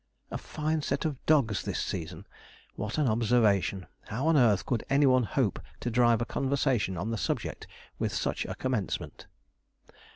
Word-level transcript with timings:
'A 0.31 0.37
fine 0.39 0.81
set 0.81 1.05
of 1.05 1.23
dogs 1.27 1.61
this 1.61 1.79
season! 1.79 2.25
'What 2.73 2.97
an 2.97 3.07
observation! 3.07 3.85
How 4.07 4.25
on 4.29 4.35
earth 4.35 4.65
could 4.65 4.83
any 4.89 5.05
one 5.05 5.21
hope 5.21 5.59
to 5.81 5.91
drive 5.91 6.23
a 6.23 6.25
conversation 6.25 6.97
on 6.97 7.11
the 7.11 7.19
subject 7.19 7.67
with 7.99 8.11
such 8.11 8.43
a 8.47 8.55
commencement? 8.55 9.27